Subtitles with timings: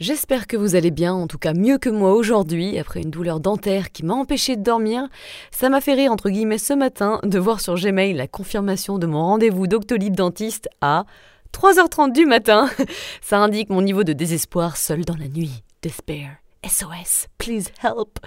[0.00, 3.38] J'espère que vous allez bien, en tout cas mieux que moi aujourd'hui, après une douleur
[3.38, 5.08] dentaire qui m'a empêché de dormir.
[5.52, 9.06] Ça m'a fait rire entre guillemets ce matin de voir sur Gmail la confirmation de
[9.06, 11.04] mon rendez-vous Doctolib dentiste à
[11.52, 12.68] 3h30 du matin.
[13.22, 15.62] Ça indique mon niveau de désespoir seul dans la nuit.
[15.80, 16.43] Despair.
[16.66, 17.26] SOS.
[17.38, 18.18] Please help.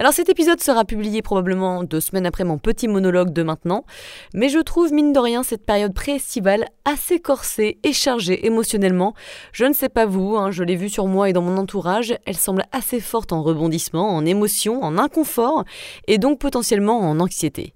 [0.00, 3.84] Alors cet épisode sera publié probablement deux semaines après mon petit monologue de maintenant,
[4.32, 9.14] mais je trouve mine de rien cette période pré-estivale assez corsée et chargée émotionnellement.
[9.52, 12.14] Je ne sais pas vous, hein, je l'ai vu sur moi et dans mon entourage,
[12.26, 15.64] elle semble assez forte en rebondissement, en émotion, en inconfort
[16.06, 17.74] et donc potentiellement en anxiété.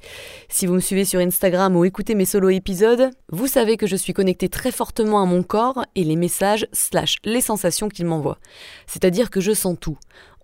[0.48, 3.96] Si vous me suivez sur Instagram ou écoutez mes solo épisodes, vous savez que je
[3.96, 8.38] suis connectée très fortement à mon corps et les messages slash les sensations qu'il m'envoie.
[8.86, 9.76] C'est-à-dire que je sens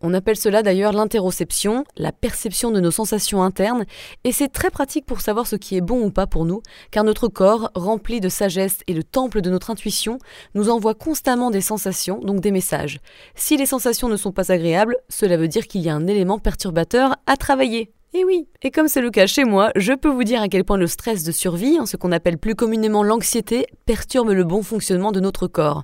[0.00, 3.84] On appelle cela d'ailleurs l'interoception, la perception de nos sensations internes,
[4.22, 7.02] et c'est très pratique pour savoir ce qui est bon ou pas pour nous, car
[7.02, 10.18] notre corps, rempli de sagesse et le temple de notre intuition,
[10.54, 13.00] nous envoie constamment des sensations, donc des messages.
[13.34, 16.38] Si les sensations ne sont pas agréables, cela veut dire qu'il y a un élément
[16.38, 17.92] perturbateur à travailler.
[18.14, 20.64] Et oui, et comme c'est le cas chez moi, je peux vous dire à quel
[20.64, 25.12] point le stress de survie, ce qu'on appelle plus communément l'anxiété, perturbe le bon fonctionnement
[25.12, 25.82] de notre corps.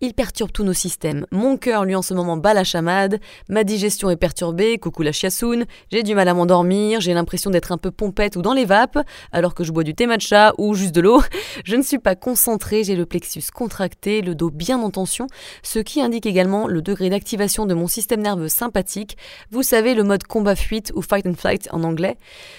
[0.00, 1.26] Il perturbe tous nos systèmes.
[1.32, 3.18] Mon cœur, lui, en ce moment, bat la chamade.
[3.48, 4.78] Ma digestion est perturbée.
[4.78, 5.64] Coucou la chiassoune.
[5.90, 7.00] J'ai du mal à m'endormir.
[7.00, 8.98] J'ai l'impression d'être un peu pompette ou dans les vapes,
[9.32, 11.20] alors que je bois du thé matcha ou juste de l'eau.
[11.64, 12.84] Je ne suis pas concentrée.
[12.84, 15.26] J'ai le plexus contracté, le dos bien en tension,
[15.64, 19.16] ce qui indique également le degré d'activation de mon système nerveux sympathique.
[19.50, 22.16] Vous savez, le mode combat-fuite ou fight and flight en anglais.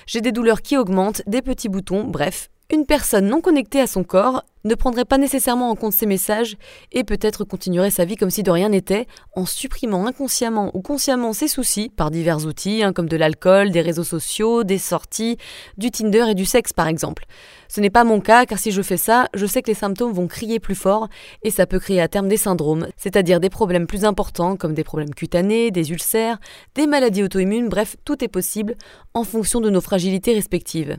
[0.08, 4.04] J'ai des douleurs qui augmentent, des petits boutons, bref, une personne non connectée à son
[4.04, 6.58] corps ne prendrait pas nécessairement en compte ces messages
[6.92, 11.34] et peut-être continuerait sa vie comme si de rien n'était en supprimant inconsciemment ou consciemment
[11.34, 15.38] ses soucis par divers outils hein, comme de l'alcool, des réseaux sociaux, des sorties,
[15.78, 17.26] du Tinder et du sexe par exemple.
[17.70, 20.14] Ce n'est pas mon cas car si je fais ça, je sais que les symptômes
[20.14, 21.08] vont crier plus fort
[21.42, 24.84] et ça peut créer à terme des syndromes, c'est-à-dire des problèmes plus importants comme des
[24.84, 26.38] problèmes cutanés, des ulcères,
[26.76, 28.76] des maladies auto-immunes, bref, tout est possible
[29.14, 30.98] en fonction de nos fragilités respectives.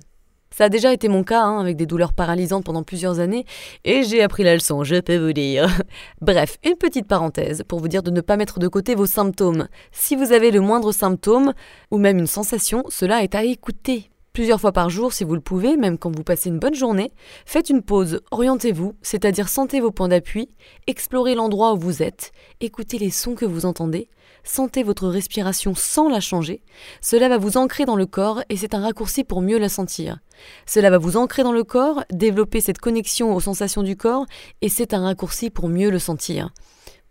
[0.53, 3.47] Ça a déjà été mon cas, hein, avec des douleurs paralysantes pendant plusieurs années,
[3.85, 5.69] et j'ai appris la leçon, je peux vous dire.
[6.21, 9.69] Bref, une petite parenthèse pour vous dire de ne pas mettre de côté vos symptômes.
[9.93, 11.53] Si vous avez le moindre symptôme,
[11.93, 14.11] ou même une sensation, cela est à écouter.
[14.33, 17.13] Plusieurs fois par jour, si vous le pouvez, même quand vous passez une bonne journée,
[17.47, 20.49] faites une pause, orientez-vous, c'est-à-dire sentez vos points d'appui,
[20.87, 22.31] explorez l'endroit où vous êtes,
[22.61, 24.09] écoutez les sons que vous entendez,
[24.45, 26.63] sentez votre respiration sans la changer,
[27.01, 30.19] cela va vous ancrer dans le corps et c'est un raccourci pour mieux la sentir.
[30.67, 34.27] Cela va vous ancrer dans le corps, développer cette connexion aux sensations du corps
[34.63, 36.51] et c'est un raccourci pour mieux le sentir.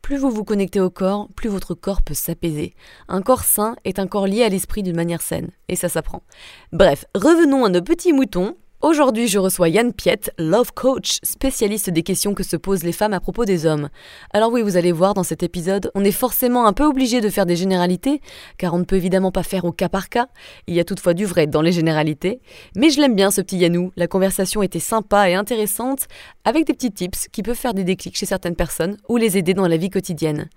[0.02, 2.74] Plus vous vous connectez au corps, plus votre corps peut s'apaiser.
[3.08, 6.24] Un corps sain est un corps lié à l'esprit d'une manière saine, et ça s'apprend.
[6.72, 8.58] Bref, revenons à nos petits moutons.
[8.82, 13.12] Aujourd'hui, je reçois Yann Piet, love coach, spécialiste des questions que se posent les femmes
[13.12, 13.90] à propos des hommes.
[14.32, 17.28] Alors oui, vous allez voir dans cet épisode, on est forcément un peu obligé de
[17.30, 18.22] faire des généralités,
[18.58, 20.28] car on ne peut évidemment pas faire au cas par cas.
[20.66, 22.40] Il y a toutefois du vrai dans les généralités.
[22.78, 23.92] Mais je l'aime bien ce petit Yannou.
[23.98, 26.08] La conversation était sympa et intéressante,
[26.46, 29.54] avec des petits tips qui peuvent faire des déclics chez certaines personnes ou les aider
[29.54, 30.48] dans la vie quotidienne.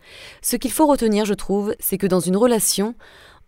[0.42, 2.94] Ce qu'il faut retenir, je trouve, c'est que dans une relation,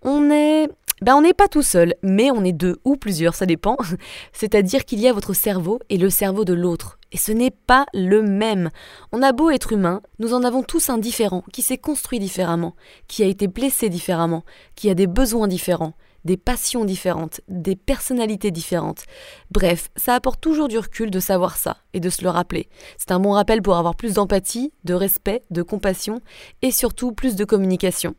[0.02, 0.68] on est
[1.02, 3.76] ben on n'est pas tout seul, mais on est deux ou plusieurs, ça dépend.
[4.32, 6.98] C'est-à-dire qu'il y a votre cerveau et le cerveau de l'autre.
[7.12, 8.70] Et ce n'est pas le même.
[9.12, 12.74] On a beau être humain, nous en avons tous un différent, qui s'est construit différemment,
[13.08, 14.44] qui a été blessé différemment,
[14.74, 15.94] qui a des besoins différents,
[16.24, 19.04] des passions différentes, des personnalités différentes.
[19.50, 22.68] Bref, ça apporte toujours du recul de savoir ça et de se le rappeler.
[22.98, 26.20] C'est un bon rappel pour avoir plus d'empathie, de respect, de compassion
[26.62, 28.14] et surtout plus de communication.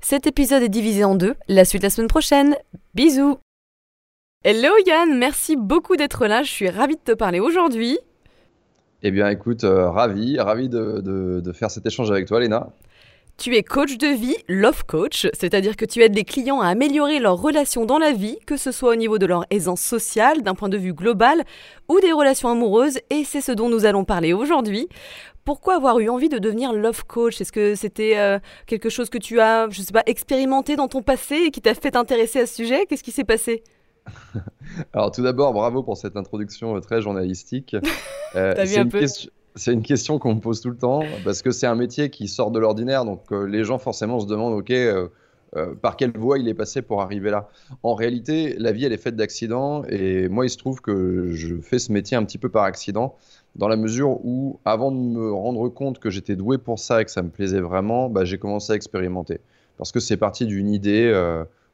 [0.00, 1.34] Cet épisode est divisé en deux.
[1.48, 2.56] La suite la semaine prochaine.
[2.94, 3.38] Bisous
[4.44, 6.42] Hello Yann, merci beaucoup d'être là.
[6.42, 7.98] Je suis ravie de te parler aujourd'hui.
[9.02, 12.68] Eh bien écoute, euh, ravi, ravi de, de faire cet échange avec toi Léna.
[13.40, 17.20] Tu es coach de vie, love coach, c'est-à-dire que tu aides les clients à améliorer
[17.20, 20.54] leurs relations dans la vie, que ce soit au niveau de leur aisance sociale, d'un
[20.54, 21.44] point de vue global,
[21.88, 24.90] ou des relations amoureuses, et c'est ce dont nous allons parler aujourd'hui.
[25.50, 27.40] Pourquoi avoir eu envie de devenir love coach?
[27.40, 31.02] Est-ce que c'était euh, quelque chose que tu as, je sais pas, expérimenté dans ton
[31.02, 32.86] passé et qui t'a fait t'intéresser à ce sujet?
[32.86, 33.64] Qu'est-ce qui s'est passé?
[34.92, 37.74] Alors tout d'abord, bravo pour cette introduction euh, très journalistique.
[38.36, 38.54] Euh,
[38.88, 39.06] peu?
[39.56, 42.28] c'est une question qu'on me pose tout le temps parce que c'est un métier qui
[42.28, 43.04] sort de l'ordinaire.
[43.04, 44.72] Donc euh, les gens forcément se demandent, ok,
[45.56, 47.48] euh, par quelle voie il est passé pour arriver là?
[47.82, 49.82] En réalité, la vie, elle est faite d'accidents.
[49.88, 53.16] Et moi, il se trouve que je fais ce métier un petit peu par accident,
[53.56, 57.04] dans la mesure où, avant de me rendre compte que j'étais doué pour ça et
[57.04, 59.40] que ça me plaisait vraiment, bah, j'ai commencé à expérimenter.
[59.76, 61.12] Parce que c'est parti d'une idée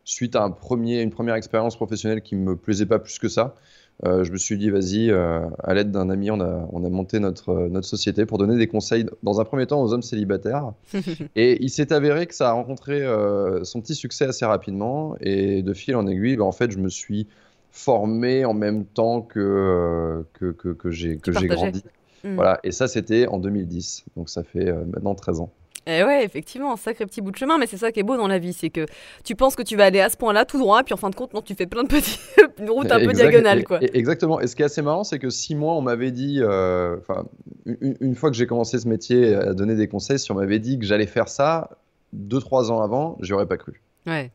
[0.07, 3.29] suite à un premier, une première expérience professionnelle qui ne me plaisait pas plus que
[3.29, 3.57] ça.
[4.05, 6.89] Euh, je me suis dit, vas-y, euh, à l'aide d'un ami, on a, on a
[6.89, 10.03] monté notre, euh, notre société pour donner des conseils, dans un premier temps, aux hommes
[10.03, 10.73] célibataires.
[11.37, 13.05] et il s'est avéré que ça a rencontré
[13.65, 15.17] son petit succès assez rapidement.
[15.21, 17.27] Et de fil en aiguille, bah, en fait, je me suis
[17.77, 21.85] formé en même temps que, que, que, que j'ai grandi.
[22.25, 22.35] Hmm.
[22.35, 24.05] Voilà, et ça, c'était en 2010.
[24.17, 25.51] Donc, ça fait maintenant 13 ans.
[25.89, 28.17] Eh ouais, effectivement, un sacré petit bout de chemin, mais c'est ça qui est beau
[28.17, 28.87] dans la vie, c'est que
[29.23, 31.15] tu penses que tu vas aller à ce point-là tout droit, puis en fin de
[31.15, 32.19] compte, non, tu fais plein de petites
[32.69, 33.79] routes un peu diagonales, quoi.
[33.81, 34.41] Exactement.
[34.41, 36.97] Et ce qui est assez marrant, c'est que six mois, on m'avait dit, euh,
[37.81, 40.81] une, fois que j'ai commencé ce métier à donner des conseils, si on m'avait dit
[40.81, 41.71] que j'allais faire ça
[42.13, 43.81] deux, trois ans avant, j'y aurais pas cru.
[44.07, 44.33] Ouais.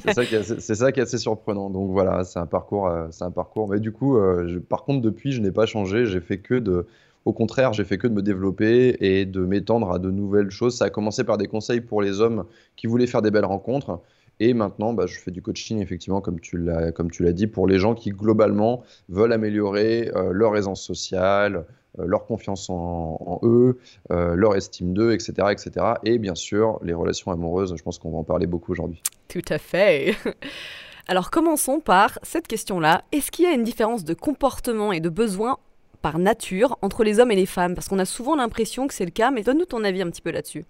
[0.00, 1.70] C'est ça, qui est assez surprenant.
[1.70, 3.68] Donc voilà, c'est un parcours, euh, c'est un parcours.
[3.68, 6.06] Mais du coup, euh, par contre, depuis, je n'ai pas changé.
[6.06, 6.86] J'ai fait que de
[7.24, 10.76] au contraire, j'ai fait que de me développer et de m'étendre à de nouvelles choses.
[10.76, 12.44] Ça a commencé par des conseils pour les hommes
[12.74, 14.00] qui voulaient faire des belles rencontres.
[14.40, 17.94] Et maintenant, bah, je fais du coaching, effectivement, comme tu l'as dit, pour les gens
[17.94, 21.64] qui, globalement, veulent améliorer euh, leur aisance sociale,
[21.98, 23.78] leur confiance en, eux,
[24.10, 25.86] euh, leur estime d'eux, etc., etc.
[26.04, 29.02] Et bien sûr, les relations amoureuses, je pense qu'on va en parler beaucoup aujourd'hui.
[29.28, 30.14] Tout à fait.
[31.08, 33.02] Alors commençons par cette question-là.
[33.12, 35.58] Est-ce qu'il y a une différence de comportement et de besoin
[36.00, 37.74] par nature entre les hommes et les femmes?
[37.74, 40.22] Parce qu'on a souvent l'impression que c'est le cas, mais donne-nous ton avis un petit
[40.22, 40.64] peu là-dessus.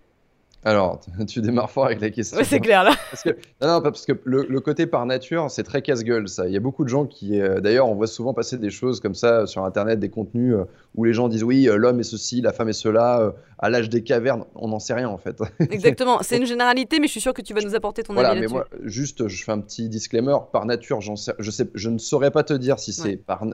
[0.65, 2.39] Alors, tu démarres fort avec la question.
[2.45, 2.93] c'est clair là.
[3.11, 3.31] Parce que,
[3.61, 6.47] non, non, parce que le, côté par nature, c'est très casse-gueule ça.
[6.47, 9.01] Il y a beaucoup de gens qui, euh, d'ailleurs, on voit souvent passer des choses
[9.01, 10.65] comme ça sur Internet, des contenus euh,
[10.95, 13.89] où les gens disent oui, euh, l'homme est ceci, la femme est cela, à l'âge
[13.89, 14.45] des cavernes.
[14.55, 15.43] On n'en sait rien en fait.
[15.71, 16.19] Exactement.
[16.23, 18.47] c'est une généralité, mais je suis sûr que tu vas nous apporter ton voilà, avis.
[18.47, 20.37] Voilà, mais moi, juste, je fais un petit disclaimer.
[20.53, 23.45] Par nature, sais, je, sais, je ne saurais pas te dire si c'est par,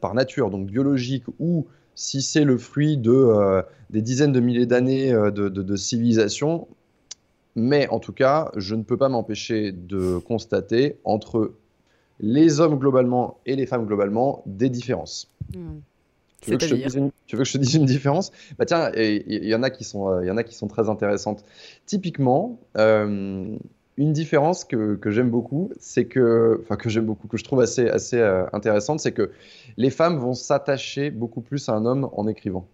[0.00, 1.66] par nature, donc biologique ou
[1.98, 6.68] si c'est le fruit de, des dizaines de milliers d'années de, de, de, civilisation,
[7.56, 11.52] mais en tout cas, je ne peux pas m'empêcher de constater entre
[12.20, 15.28] les hommes globalement et les femmes globalement des différences.
[15.54, 15.78] Hmm.
[16.40, 16.66] Tu, veux que
[17.44, 18.30] je te dise une différence?
[18.58, 20.88] Bah tiens, il y, en a qui sont, euh, y en a qui sont très
[20.88, 21.44] intéressantes.
[21.84, 23.56] Typiquement, euh,
[23.98, 27.88] une différence que, j'aime beaucoup, c'est que, enfin que j'aime beaucoup, que je trouve assez,
[27.88, 29.32] assez euh, intéressante, c'est que
[29.76, 32.66] les femmes vont s'attacher beaucoup plus à un homme en écrivant,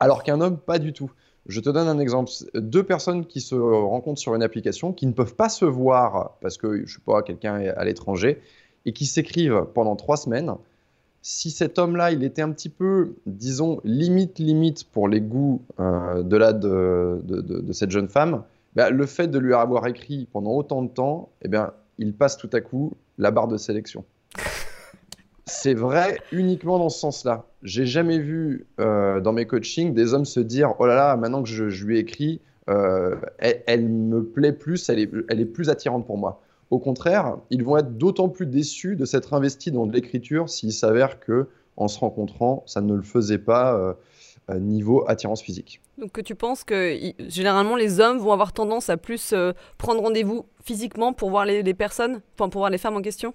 [0.00, 1.12] alors qu'un homme pas du tout.
[1.46, 2.30] Je te donne un exemple.
[2.54, 6.58] Deux personnes qui se rencontrent sur une application, qui ne peuvent pas se voir parce
[6.58, 8.40] que, je sais pas, quelqu'un est à l'étranger,
[8.86, 10.54] et qui s'écrivent pendant trois semaines.
[11.20, 16.22] Si cet homme-là, il était un petit peu, disons, limite, limite pour les goûts euh,
[16.22, 18.44] de, de, de, cette jeune femme,
[18.78, 22.36] bah, le fait de lui avoir écrit pendant autant de temps, eh bien, il passe
[22.36, 24.04] tout à coup la barre de sélection
[25.46, 27.46] c'est vrai uniquement dans ce sens-là.
[27.64, 31.42] J'ai jamais vu euh, dans mes coachings des hommes se dire oh là là, maintenant
[31.42, 32.40] que je, lui ai écrit,
[32.70, 36.40] euh, elle, me plaît plus, elle est, elle est plus attirante pour moi.
[36.70, 40.72] Au contraire, ils vont être d'autant plus déçus de s'être investis dans de l'écriture s'il
[40.72, 43.94] s'avère que en se rencontrant, ça ne le faisait pas euh,
[44.58, 45.80] niveau attirance physique.
[45.98, 46.96] Donc tu penses que
[47.28, 49.34] généralement les hommes vont avoir tendance à plus
[49.76, 53.34] prendre rendez-vous physiquement pour voir les, les personnes, enfin pour voir les femmes en question?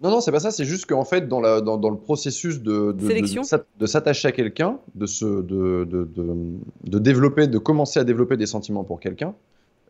[0.00, 0.50] Non, non, c'est pas ça.
[0.50, 4.32] C'est juste qu'en fait, dans, la, dans, dans, le processus de, de, de, s'attacher à
[4.32, 9.34] quelqu'un, de, se, de, de, développer, de commencer à développer des sentiments pour quelqu'un,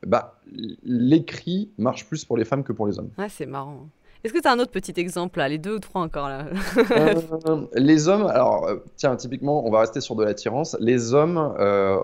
[0.06, 0.38] bah,
[0.84, 3.10] l'écrit marche plus pour les femmes que pour les hommes.
[3.18, 3.88] Ouais, c'est marrant.
[4.24, 6.46] Est-ce que tu as un autre petit exemple là, les deux ou trois encore là
[6.92, 10.78] euh, Les hommes, alors euh, tiens, typiquement, on va rester sur de l'attirance.
[10.80, 11.98] Les hommes euh,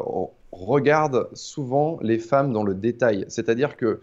[0.53, 4.01] regardent souvent les femmes dans le détail, c'est-à-dire que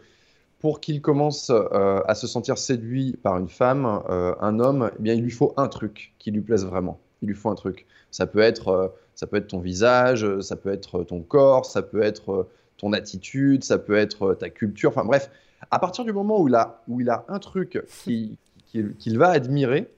[0.58, 5.14] pour qu'il commence euh, à se sentir séduit par une femme, un homme, eh bien,
[5.14, 7.00] il lui faut un truc qui lui plaise vraiment.
[7.22, 7.86] Il lui faut un truc.
[8.10, 12.02] Ça peut être, ça peut être ton visage, ça peut être ton corps, ça peut
[12.02, 12.48] être
[12.78, 14.90] ton attitude, ça peut être ta culture.
[14.90, 15.30] Enfin bref,
[15.72, 19.90] à partir du moment où il a, un truc qu'il va admirer,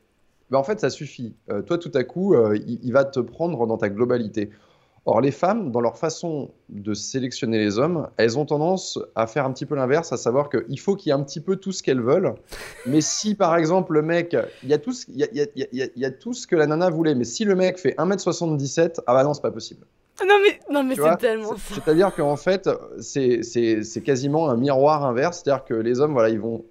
[0.49, 1.35] ben, en fait, ça suffit.
[1.65, 4.49] toi, tout à coup, il, il, va te prendre dans ta globalité.
[5.05, 9.45] Or, les femmes, dans leur façon de sélectionner les hommes, elles ont tendance à faire
[9.45, 11.71] un petit peu l'inverse, à savoir qu'il faut qu'il y ait un petit peu tout
[11.71, 12.35] ce qu'elles veulent.
[12.85, 16.45] Mais si, par exemple, le mec, il y, a tout ce, y a, tout ce
[16.45, 19.51] que la nana voulait, mais si le mec fait 1m77, ah bah non, c'est pas
[19.51, 19.85] possible.
[20.27, 25.65] Non mais, non mais c'est tellement C'est-à-dire qu'en fait, c'est quasiment un miroir inverse, c'est-à-dire
[25.65, 26.65] que les hommes, voilà, ils vont...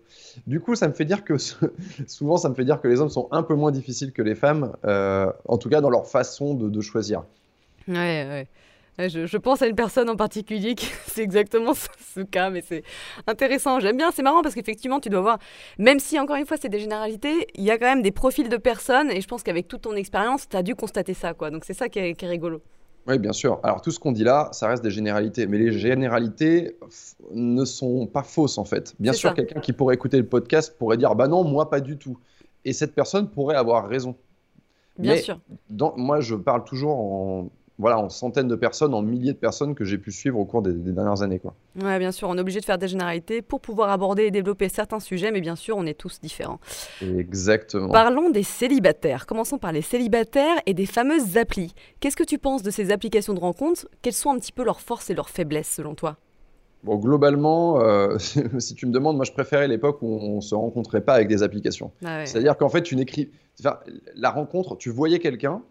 [0.47, 1.35] Du coup, ça me fait dire que
[2.07, 4.35] souvent, ça me fait dire que les hommes sont un peu moins difficiles que les
[4.35, 7.25] femmes, euh, en tout cas dans leur façon de, de choisir.
[7.89, 8.49] Ouais, ouais.
[8.99, 12.83] Je, pense à une personne en particulier qui c'est exactement ce, cas, mais c'est
[13.29, 13.79] intéressant.
[13.79, 15.39] J'aime bien, c'est marrant parce qu'effectivement, tu dois voir,
[15.79, 18.49] même si encore une fois c'est des généralités, il y a quand même des profils
[18.49, 21.33] de personnes et je pense qu'avec toute ton expérience, tu as dû constater ça.
[21.33, 21.51] quoi.
[21.51, 22.61] Donc c'est ça qui est, rigolo.
[23.09, 23.59] Oui, bien sûr.
[23.63, 26.77] Alors tout ce qu'on dit là, ça reste des généralités, mais les généralités
[27.33, 28.95] ne sont pas fausses en fait.
[29.01, 31.97] Bien sûr, quelqu'un qui pourrait écouter le podcast pourrait dire bah non, moi pas du
[31.97, 32.19] tout.
[32.67, 34.15] Et cette personne pourrait avoir raison.
[34.99, 35.41] Bien sûr.
[35.97, 37.49] moi, je parle toujours en,
[37.79, 40.63] voilà, en centaines de personnes, en milliers de personnes que j'ai pu suivre au cours
[40.63, 41.39] des, dernières années.
[41.39, 41.55] Quoi.
[41.81, 44.69] Ouais, bien sûr, on est obligé de faire des généralités pour pouvoir aborder et développer
[44.69, 46.59] certains sujets, mais bien sûr, on est tous différents.
[47.01, 47.91] Exactement.
[47.91, 49.27] Parlons des célibataires.
[49.27, 51.73] Commençons par les célibataires et des fameuses applis.
[52.01, 53.87] Qu'est-ce que tu penses de ces applications de rencontres?
[54.03, 56.17] Quelles sont un petit peu leurs forces et leurs faiblesses selon toi?
[56.83, 58.19] Bon, globalement, euh,
[58.59, 61.45] si tu me demandes, moi je préférais l'époque où on se rencontrait pas avec des
[61.45, 61.93] applications.
[62.05, 63.31] Ah C'est-à-dire qu'en fait, tu n'écris.
[64.15, 65.63] la rencontre, tu voyais quelqu'un,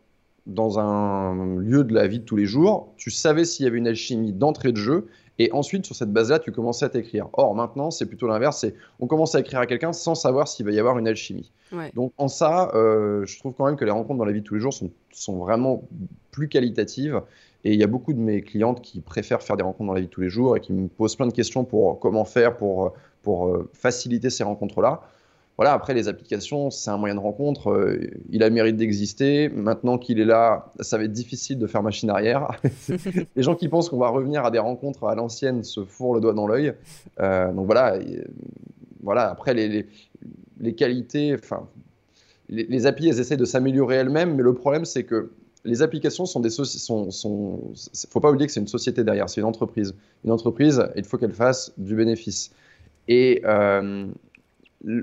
[0.47, 3.77] dans un lieu de la vie de tous les jours, tu savais s'il y avait
[3.77, 5.07] une alchimie d'entrée de jeu,
[5.39, 7.27] et ensuite, sur cette base-là, tu commençais à t'écrire.
[7.33, 10.65] Or, maintenant, c'est plutôt l'inverse, c'est on commence à écrire à quelqu'un sans savoir s'il
[10.65, 11.51] va y avoir une alchimie.
[11.93, 14.45] Donc, en ça, euh, je trouve quand même que les rencontres dans la vie de
[14.45, 15.83] tous les jours sont, sont vraiment
[16.31, 17.21] plus qualitatives.
[17.63, 19.99] Et il y a beaucoup de mes clientes qui préfèrent faire des rencontres dans la
[19.99, 22.57] vie de tous les jours et qui me posent plein de questions pour comment faire
[22.57, 25.01] pour, pour euh, faciliter ces rencontres-là
[25.57, 27.71] voilà, après, les applications, c'est un moyen de rencontre.
[27.71, 27.99] Euh,
[28.29, 29.49] il a mérite d'exister.
[29.49, 32.61] Maintenant qu'il est là, ça va être difficile de faire machine arrière.
[33.35, 36.21] les gens qui pensent qu'on va revenir à des rencontres à l'ancienne se fourrent le
[36.21, 36.73] doigt dans l'œil.
[37.19, 37.97] Euh, donc voilà,
[39.01, 39.31] voilà.
[39.31, 39.87] Après, les,
[40.59, 41.67] les, qualités, enfin,
[42.49, 45.31] les, les, applis, elles essaient de s'améliorer elles-mêmes, mais le problème, c'est que
[45.65, 47.73] les applications sont des sont, sont,
[48.09, 49.95] faut pas oublier que c'est une société derrière, c'est une entreprise.
[50.23, 52.51] Une entreprise, il faut qu'elle fasse du bénéfice.
[53.07, 54.07] Et euh,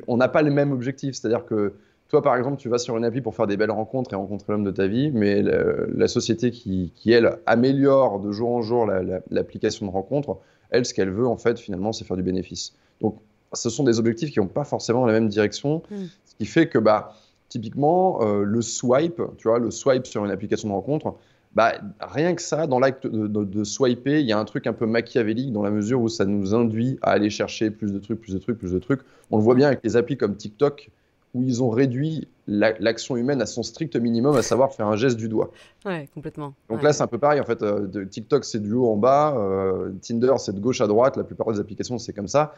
[0.06, 1.14] on n'a pas le même objectif.
[1.14, 1.74] C'est-à-dire que
[2.08, 4.52] toi, par exemple, tu vas sur une appli pour faire des belles rencontres et rencontrer
[4.52, 8.86] l'homme de ta vie, mais la, société qui, elle, améliore de jour en jour
[9.30, 10.38] l'application de rencontre,
[10.70, 12.74] elle, ce qu'elle veut, en fait, finalement, c'est faire du bénéfice.
[13.00, 13.18] Donc,
[13.52, 15.96] ce sont des objectifs qui n'ont pas forcément la même direction, mm.
[16.24, 17.14] ce qui fait que, bah,
[17.48, 21.14] typiquement, euh, le swipe, tu vois, le swipe sur une application de rencontre,
[21.54, 24.86] bah, rien que ça, dans l'acte de, swiper, il y a un truc un peu
[24.86, 28.34] machiavélique dans la mesure où ça nous induit à aller chercher plus de trucs, plus
[28.34, 29.00] de trucs, plus de trucs.
[29.30, 30.90] On le voit bien avec les applis comme TikTok,
[31.32, 35.16] où ils ont réduit l'action humaine à son strict minimum, à savoir faire un geste
[35.16, 35.50] du doigt.
[35.84, 36.54] Ouais, complètement.
[36.68, 37.40] Donc là, c'est un peu pareil.
[37.40, 39.34] En fait, euh, de TikTok, c'est du haut en bas.
[39.36, 41.16] Euh, Tinder, c'est de gauche à droite.
[41.16, 42.54] La plupart des applications, c'est comme ça.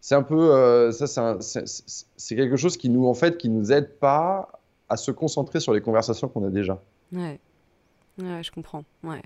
[0.00, 3.90] C'est un peu, euh, ça, c'est quelque chose qui nous, en fait, qui nous aide
[3.98, 4.50] pas
[4.88, 6.82] à se concentrer sur les conversations qu'on a déjà.
[7.12, 7.38] Ouais.
[8.22, 8.84] Ouais, je comprends.
[9.02, 9.22] Ouais.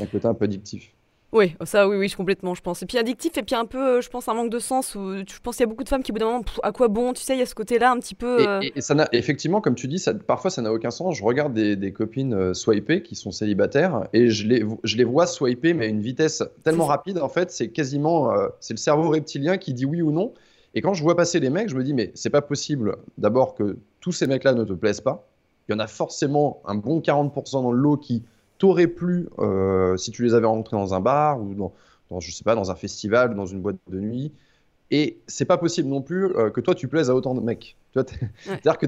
[0.00, 0.92] Un côté un peu addictif.
[1.30, 2.82] Oui, ça, oui, oui, complètement, je pense.
[2.82, 4.94] Et puis addictif, et puis un peu, euh, je pense, un manque de sens.
[4.94, 6.72] Où, je pense qu'il y a beaucoup de femmes qui, au bout d'un moment, à
[6.72, 8.40] quoi bon Tu sais, il y a ce côté-là un petit peu.
[8.40, 11.18] Et, euh, ça n'a, effectivement, comme tu dis, ça, parfois ça n'a aucun sens.
[11.18, 15.04] Je regarde des, des copines euh, swiper qui sont célibataires et je les, je les
[15.04, 18.32] vois swiper, mais à une vitesse tellement rapide, en fait, c'est quasiment.
[18.60, 20.32] c'est le cerveau reptilien qui dit oui ou non.
[20.74, 23.54] Et quand je vois passer les mecs, je me dis, mais c'est pas possible, d'abord,
[23.54, 25.28] que tous ces mecs-là ne te plaisent pas
[25.68, 28.22] il y en a forcément un bon 40% dans le lot qui
[28.58, 32.44] t'auraient plu euh, si tu les avais rencontrés dans un bar ou dans, je sais
[32.44, 34.32] pas, dans un festival, dans une boîte de nuit.
[34.90, 37.76] Et c'est pas possible non plus euh, que toi tu plaises à autant de mecs.
[37.94, 38.86] C'est-à-dire que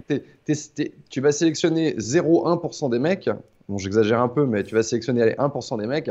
[1.09, 3.29] tu vas sélectionner 0,1% des mecs.
[3.69, 6.11] Bon, j'exagère un peu, mais tu vas sélectionner allez, 1% des mecs.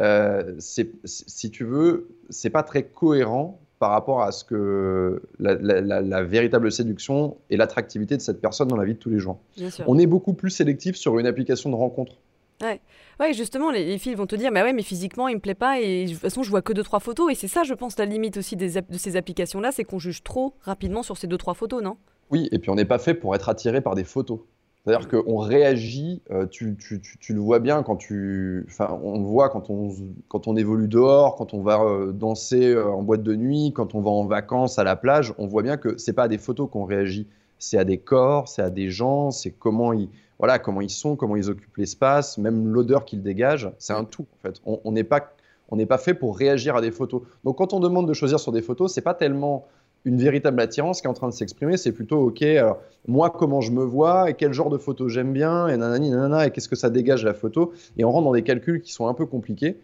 [0.00, 6.70] Euh, si tu veux, c'est pas très cohérent par rapport à ce que la, véritable
[6.70, 9.40] séduction et l'attractivité de cette personne dans la vie de tous les jours.
[9.88, 12.14] On est beaucoup plus sélectif sur une application de rencontre.
[12.62, 12.80] Ouais.
[13.20, 15.80] ouais, justement, les, filles vont te dire, mais ouais, mais physiquement, il me plaît pas,
[15.80, 17.98] et de toute façon, je vois que deux trois photos, et c'est ça, je pense,
[17.98, 21.38] la limite aussi des, de ces applications-là, c'est qu'on juge trop rapidement sur ces deux
[21.38, 21.96] trois photos, non?
[22.30, 24.40] Oui, et puis on n'est pas fait pour être attiré par des photos.
[24.84, 28.64] C'est-à-dire qu'on réagit, euh, tu, tu, tu, le vois bien quand tu.
[28.66, 29.90] Enfin, on le voit quand on,
[30.26, 33.94] quand on évolue dehors, quand on va euh, danser euh, en boîte de nuit, quand
[33.94, 36.38] on va en vacances à la plage, on voit bien que c'est pas à des
[36.38, 37.28] photos qu'on réagit,
[37.60, 40.08] c'est à des corps, c'est à des gens, c'est comment ils,
[40.42, 44.26] voilà, comment ils sont, comment ils occupent l'espace, même l'odeur qu'ils dégagent, c'est un tout
[44.34, 44.60] en fait.
[44.64, 45.32] On n'est pas,
[45.68, 47.22] on n'est pas fait pour réagir à des photos.
[47.44, 49.68] Donc quand on demande de choisir sur des photos, c'est pas tellement
[50.04, 53.60] une véritable attirance qui est en train de s'exprimer, c'est plutôt ok, alors, moi comment
[53.60, 56.68] je me vois et quel genre de photo j'aime bien et nanani nanana et qu'est-ce
[56.68, 59.26] que ça dégage la photo et on rentre dans des calculs qui sont un peu
[59.26, 59.78] compliqués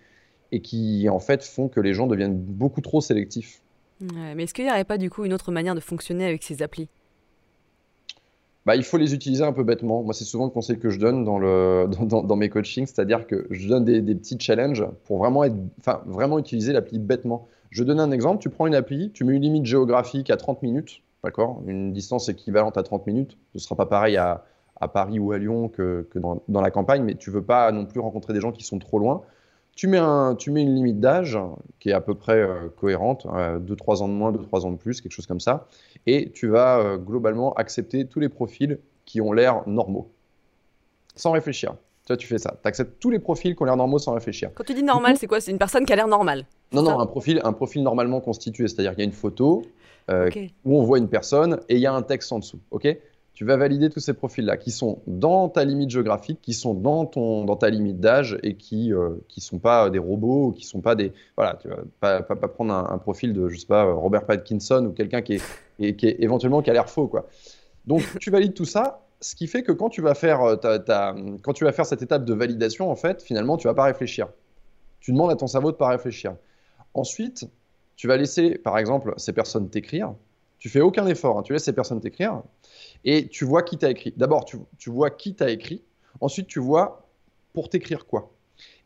[0.50, 3.62] et qui en fait font que les gens deviennent beaucoup trop sélectifs.
[4.00, 6.62] mais est-ce qu'il n'y aurait pas du coup une autre manière de fonctionner avec ces
[6.62, 6.88] applis?
[8.68, 10.02] Bah, il faut les utiliser un peu bêtement.
[10.02, 13.46] Moi, c'est souvent le conseil que je donne dans, le, dans, mes coachings, c'est-à-dire que
[13.48, 15.56] je donne des, petits challenges pour vraiment, être,
[16.04, 17.48] vraiment utiliser l'appli bêtement.
[17.70, 20.60] Je donne un exemple, tu prends une appli, tu mets une limite géographique à 30
[20.60, 21.62] minutes, d'accord?
[21.66, 23.38] Une distance équivalente à 30 minutes.
[23.52, 24.44] Ce ne sera pas pareil à,
[24.78, 27.72] à, Paris ou à Lyon que, que dans, dans, la campagne, mais tu veux pas
[27.72, 29.22] non plus rencontrer des gens qui sont trop loin.
[29.78, 31.38] Tu mets, un, tu mets une limite d'âge
[31.78, 35.00] qui est à peu près euh, cohérente, 2-3 ans de moins, 2-3 ans de plus,
[35.00, 35.68] quelque chose comme ça,
[36.04, 40.10] et tu vas globalement accepter tous les profils qui ont l'air normaux,
[41.14, 41.76] sans réfléchir.
[42.04, 42.56] Tu vois, tu fais ça.
[42.60, 44.50] Tu acceptes tous les profils qui ont l'air normaux sans réfléchir.
[44.56, 45.40] Quand tu dis normal, c'est quoi?
[45.40, 48.66] C'est une personne qui a l'air normale Non, non, un profil, un profil normalement constitué.
[48.66, 49.62] C'est-à-dire qu'il y a une photo
[50.10, 52.58] où on voit une personne et il y a un texte en dessous.
[52.72, 52.88] ok?
[53.38, 57.06] Tu vas valider tous ces profils-là qui sont dans ta limite géographique, qui sont dans,
[57.06, 60.80] ton, dans ta limite d'âge et qui ne euh, sont pas des robots qui sont
[60.80, 61.12] pas des.
[61.36, 64.92] Voilà, tu vas pas, pas, prendre un, profil de, je sais pas, Robert Pattinson ou
[64.92, 67.28] quelqu'un qui est, qui est éventuellement qui a l'air faux, quoi.
[67.86, 71.14] Donc, tu valides tout ça, ce qui fait que quand tu vas faire, euh, ta,
[71.42, 74.26] quand tu vas faire cette étape de validation, en fait, finalement, tu vas pas réfléchir.
[74.98, 76.34] Tu demandes à ton cerveau de pas réfléchir.
[76.92, 77.48] Ensuite,
[77.94, 80.12] tu vas laisser, par exemple, ces personnes t'écrire.
[80.58, 81.42] Tu fais aucun effort, hein.
[81.44, 82.42] tu laisses ces personnes t'écrire
[83.04, 84.12] et tu vois qui t'a écrit.
[84.16, 85.82] D'abord, tu, vois qui t'a écrit.
[86.20, 87.06] Ensuite, tu vois
[87.52, 88.30] pour t'écrire quoi.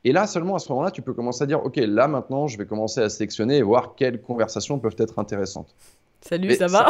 [0.05, 2.59] Et là, seulement à ce moment-là, tu peux commencer à dire, OK, là maintenant, je
[2.59, 5.75] vais commencer à sélectionner et voir quelles conversations peuvent être intéressantes.
[6.23, 6.87] Salut, ça va?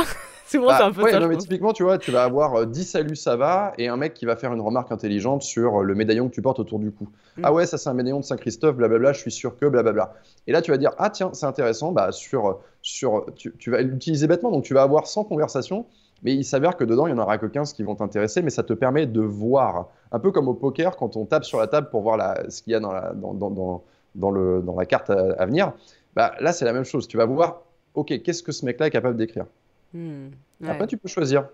[0.46, 1.18] Souvent, bah, c'est un peu ça.
[1.18, 3.96] Non, mais typiquement, tu vois, tu vas avoir 10 euh, salut, ça va, et un
[3.96, 6.78] mec qui va faire une remarque intelligente sur euh, le médaillon que tu portes autour
[6.78, 7.08] du cou.
[7.38, 7.42] Mm.
[7.44, 10.12] Ah ouais, ça c'est un médaillon de Saint-Christophe, blablabla, je suis sûr que, blablabla.
[10.46, 13.80] Et là, tu vas dire, ah tiens, c'est intéressant, bah, sur, sur, tu, tu vas
[13.80, 15.86] l'utiliser bêtement, donc tu vas avoir 100 conversations,
[16.22, 18.50] mais il s'avère que dedans, il n'y en aura que 15 qui vont t'intéresser, mais
[18.50, 21.66] ça te permet de voir, un peu comme au poker, quand on tape sur la
[21.66, 23.82] table pour voir la, ce qu'il y a dans la, dans, dans,
[24.14, 25.72] dans, le, dans la carte à, venir.
[26.14, 27.08] Bah, là, c'est la même chose.
[27.08, 27.62] Tu vas voir,
[27.94, 29.46] OK, qu'est-ce que ce mec-là est capable d'écrire?
[29.92, 30.28] Hmm,
[30.64, 31.48] Après, tu peux choisir.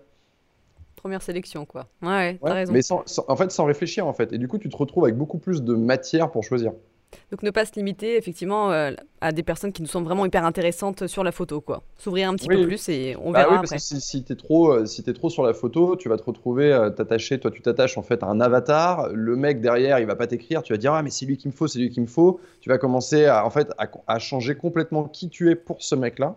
[0.96, 1.86] Première sélection, quoi.
[2.02, 2.72] Ouais, ouais, raison.
[2.72, 4.32] Mais sans, en fait, sans réfléchir, en fait.
[4.32, 6.72] Et du coup, tu te retrouves avec beaucoup plus de matière pour choisir.
[7.30, 10.44] Donc ne pas se limiter effectivement euh, à des personnes qui nous semblent vraiment hyper
[10.44, 11.82] intéressantes sur la photo, quoi.
[11.96, 13.78] S'ouvrir un petit peu plus et on bah verra oui, après.
[13.78, 16.24] si, si tu es trop, euh, si es trop sur la photo, tu vas te
[16.24, 17.38] retrouver euh, t'attacher.
[17.38, 19.10] Toi, tu t'attaches en fait à un avatar.
[19.12, 20.62] Le mec derrière, il va pas t'écrire.
[20.62, 22.40] Tu vas dire ah mais c'est lui qu'il me faut, c'est lui qu'il me faut.
[22.60, 23.72] Tu vas commencer à en fait
[24.06, 26.36] à, changer complètement qui tu es pour ce mec-là,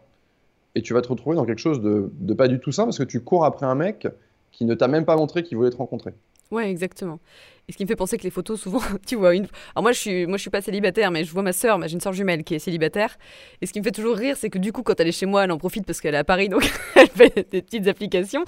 [0.75, 2.99] et tu vas te retrouver dans quelque chose de, de pas du tout simple parce
[2.99, 4.07] que tu cours après un mec
[4.51, 6.13] qui ne t'a même pas montré qu'il voulait te rencontrer.
[6.51, 7.19] Ouais, exactement.
[7.67, 9.47] Et ce qui me fait penser que les photos, souvent, tu vois, une...
[9.75, 11.93] alors moi je suis, moi je suis pas célibataire, mais je vois ma sœur, j'ai
[11.93, 13.17] une sœur jumelle qui est célibataire.
[13.61, 15.25] Et ce qui me fait toujours rire, c'est que du coup, quand elle est chez
[15.25, 18.43] moi, elle en profite parce qu'elle est à Paris, donc elle fait des petites applications.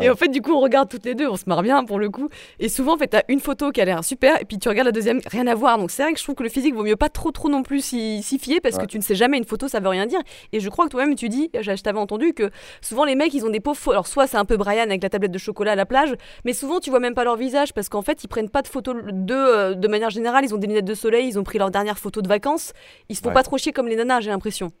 [0.00, 1.98] Et en fait, du coup, on regarde toutes les deux, on se marre bien pour
[1.98, 2.28] le coup.
[2.58, 4.86] Et souvent, en fait, t'as une photo qui a l'air super, et puis tu regardes
[4.86, 5.78] la deuxième, rien à voir.
[5.78, 7.62] Donc c'est vrai que je trouve que le physique vaut mieux pas trop, trop non
[7.62, 10.20] plus s'y fier parce que tu ne sais jamais, une photo, ça veut rien dire.
[10.52, 13.44] Et je crois que toi-même, tu dis, je t'avais entendu que souvent les mecs, ils
[13.44, 13.88] ont des photos.
[13.88, 16.14] Alors soit c'est un peu Brian avec la tablette de chocolat à la plage,
[16.44, 18.68] mais souvent tu vois même pas leur visage parce qu'en fait, ils prennent pas de
[18.68, 21.58] photos de euh, de manière générale, ils ont des lunettes de soleil, ils ont pris
[21.58, 22.72] leur dernière photo de vacances.
[23.08, 24.72] Ils se font pas trop chier comme les nanas, j'ai l'impression.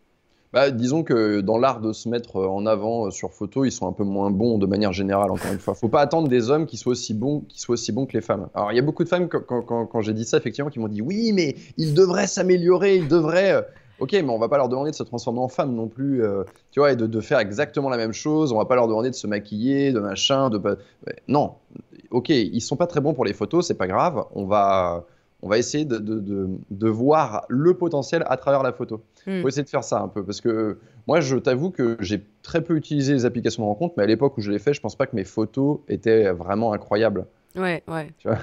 [0.52, 3.72] Bah, disons que dans l'art de se mettre euh, en avant euh, sur photo, ils
[3.72, 5.74] sont un peu moins bons de manière générale, encore une fois.
[5.74, 8.20] Faut pas attendre des hommes qui soient aussi bons, qui soient aussi bons que les
[8.20, 8.48] femmes.
[8.54, 11.02] Alors, il y a beaucoup de femmes, quand, j'ai dit ça, effectivement, qui m'ont dit
[11.02, 13.66] oui, mais ils devraient s'améliorer, ils devraient.
[13.98, 16.22] Ok, mais on va pas leur demander de se transformer en femme non plus,
[16.70, 18.52] tu vois, et de, faire exactement la même chose.
[18.52, 20.60] On va pas leur demander de se maquiller, de machin, de
[21.28, 21.54] Non,
[22.10, 24.24] ok, ils sont pas très bons pour les photos, c'est pas grave.
[24.34, 25.04] On va,
[25.42, 29.02] on va essayer de, de, de, voir le potentiel à travers la photo.
[29.26, 29.42] Il hmm.
[29.42, 32.62] faut essayer de faire ça un peu parce que moi, je t'avoue que j'ai très
[32.62, 34.96] peu utilisé les applications de rencontre, mais à l'époque où je l'ai fait, je pense
[34.96, 37.26] pas que mes photos étaient vraiment incroyables.
[37.56, 38.08] Ouais, ouais.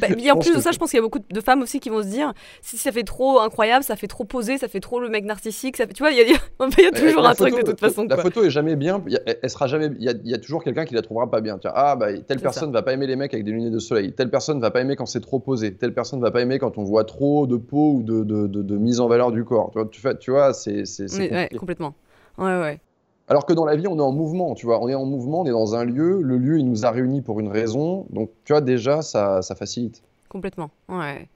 [0.00, 1.88] Bah, en plus de ça, je pense qu'il y a beaucoup de femmes aussi qui
[1.88, 5.00] vont se dire si ça fait trop incroyable, ça fait trop posé, ça fait trop
[5.00, 5.76] le mec narcissique.
[5.76, 8.06] Ça Tu vois, il y, a, toujours un truc de toute façon.
[8.08, 9.02] La photo est jamais bien.
[9.42, 9.90] Elle sera jamais.
[9.98, 11.58] Il y, a toujours quelqu'un qui la trouvera pas bien.
[11.64, 14.12] ah, bah, telle personne va pas aimer les mecs avec des lunettes de soleil.
[14.12, 15.74] Telle personne va pas aimer quand c'est trop posé.
[15.74, 18.76] Telle personne va pas aimer quand on voit trop de peau ou de, de, de,
[18.76, 19.70] mise en valeur du corps.
[19.72, 20.84] Tu vois, tu, tu vois c'est.
[21.18, 21.94] Ouais, complètement.
[22.38, 22.80] Ouais, ouais.
[23.28, 24.80] Alors que dans la vie, on est en mouvement, tu vois.
[24.80, 26.20] On est en mouvement, on est dans un lieu.
[26.22, 28.06] Le lieu, il nous a réunis pour une raison.
[28.10, 30.02] Donc, tu vois, déjà, ça, ça facilite.
[30.28, 30.70] Complètement.
[30.88, 31.28] Ouais.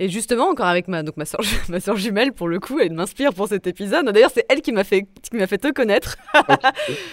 [0.00, 2.92] Et justement, encore avec ma, donc ma, soeur, ma soeur jumelle, pour le coup, elle
[2.92, 4.06] m'inspire pour cet épisode.
[4.06, 6.16] D'ailleurs, c'est elle qui m'a fait, qui m'a fait te connaître.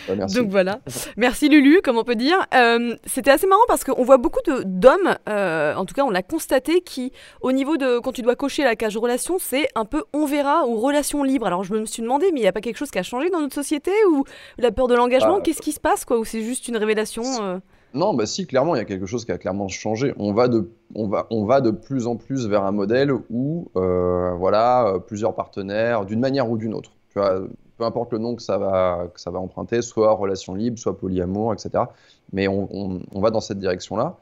[0.08, 0.80] Bah, donc voilà.
[1.18, 2.46] Merci Lulu, comme on peut dire.
[2.54, 6.22] Euh, c'était assez marrant parce qu'on voit beaucoup d'hommes, euh, en tout cas, on l'a
[6.22, 10.04] constaté, qui, au niveau de quand tu dois cocher la cage relation, c'est un peu
[10.14, 11.48] on verra ou relation libre.
[11.48, 13.30] Alors je me suis demandé, mais il n'y a pas quelque chose qui a changé
[13.30, 14.24] dans notre société ou
[14.58, 17.24] la peur de l'engagement bah, Qu'est-ce qui se passe, quoi Ou c'est juste une révélation
[17.42, 17.58] euh?
[17.96, 20.14] Non, bah si, clairement, il y a quelque chose qui a clairement changé.
[20.20, 23.72] On va de, on va, on va de plus en plus vers un modèle où,
[23.78, 26.92] euh, voilà, euh, plusieurs partenaires, d'une manière ou d'une autre.
[27.14, 30.98] Peu importe le nom que ça va, que ça va emprunter, soit relation libre, soit
[30.98, 31.86] polyamour, etc.
[32.34, 34.18] Mais on, on, va dans cette direction-là.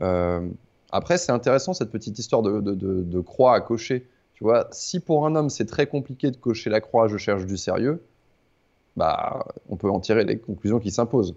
[0.00, 0.48] Euh,
[0.90, 4.06] après, c'est intéressant cette petite histoire de, de, de, croix à cocher.
[4.32, 7.44] Tu vois, si pour un homme c'est très compliqué de cocher la croix, je cherche
[7.44, 8.02] du sérieux,
[8.96, 11.34] bah, on peut en tirer les conclusions qui s'imposent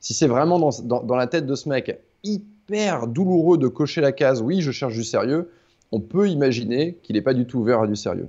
[0.00, 4.42] si c'est vraiment dans, la tête de ce mec hyper douloureux de cocher la case,
[4.42, 5.50] oui, je cherche du sérieux,
[5.92, 8.28] on peut imaginer qu'il n'est pas du tout ouvert à du sérieux.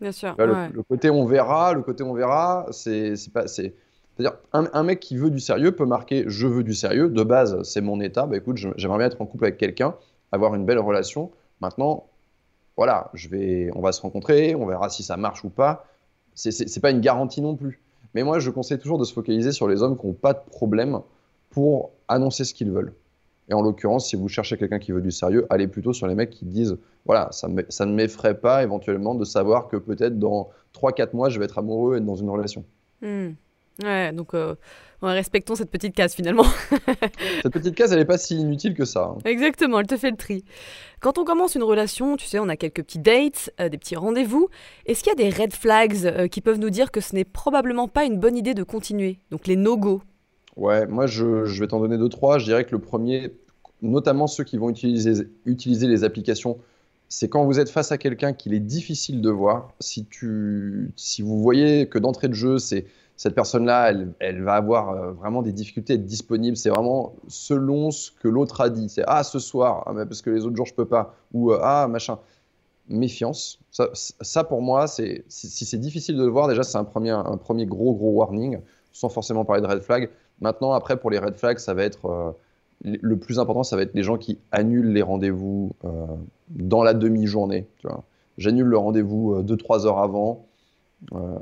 [0.00, 0.34] Bien sûr.
[0.38, 3.48] le, côté on verra, le côté on verra, c'est pas.
[3.48, 3.74] C'est,
[4.18, 7.08] à dire un, mec qui veut du sérieux peut marquer je veux du sérieux.
[7.08, 8.26] De base, c'est mon état.
[8.26, 9.94] Bah écoute, j'aimerais bien être en couple avec quelqu'un,
[10.32, 11.30] avoir une belle relation.
[11.60, 12.06] Maintenant,
[12.76, 15.86] voilà, je vais, on va se rencontrer, on verra si ça marche ou pas.
[16.34, 17.80] C'est pas une garantie non plus.
[18.14, 20.40] Mais moi, je conseille toujours de se focaliser sur les hommes qui n'ont pas de
[20.50, 21.00] problème
[21.50, 22.92] pour annoncer ce qu'ils veulent.
[23.48, 26.14] Et en l'occurrence, si vous cherchez quelqu'un qui veut du sérieux, allez plutôt sur les
[26.14, 31.16] mecs qui disent voilà, ça, ne m'effraie pas éventuellement de savoir que peut-être dans 3-4
[31.16, 32.64] mois, je vais être amoureux et être dans une relation.
[33.00, 33.30] Hmm.
[33.82, 34.56] Ouais, donc euh,
[35.02, 36.44] respectons cette petite case finalement.
[37.42, 39.14] cette petite case, elle n'est pas si inutile que ça.
[39.14, 39.18] Hein.
[39.24, 40.44] Exactement, elle te fait le tri.
[41.00, 43.94] Quand on commence une relation, tu sais, on a quelques petits dates, euh, des petits
[43.94, 44.48] rendez-vous.
[44.86, 47.24] Est-ce qu'il y a des red flags euh, qui peuvent nous dire que ce n'est
[47.24, 49.18] probablement pas une bonne idée de continuer?
[49.30, 50.02] Donc les no-go
[50.56, 52.38] Ouais, moi je, je vais t'en donner deux, trois.
[52.38, 53.32] Je dirais que le premier,
[53.80, 56.58] notamment ceux qui vont utiliser, utiliser les applications
[57.08, 59.72] c'est quand vous êtes face à quelqu'un qu'il est difficile de voir.
[59.80, 62.86] Si, tu, si vous voyez que d'entrée de jeu, c'est
[63.18, 66.56] cette personne-là, elle, va avoir euh, vraiment des difficultés à être disponible.
[66.56, 68.88] C'est vraiment selon ce que l'autre a dit.
[68.88, 71.58] C'est ah ce soir, ah, parce que les autres jours je peux pas, ou euh,
[71.60, 72.18] ah machin.
[72.88, 73.58] Méfiance.
[73.70, 78.12] Ça, pour moi, si, c'est difficile de le voir, déjà c'est un premier, gros gros
[78.12, 78.60] warning,
[78.92, 80.08] sans forcément parler de red flag.
[80.40, 82.30] Maintenant, après pour les red flags, ça va être euh,
[82.82, 85.72] le plus important, ça va être les gens qui annulent les rendez-vous
[86.48, 87.66] dans la demi-journée.
[88.38, 90.47] J'annule le rendez-vous 2-3 heures avant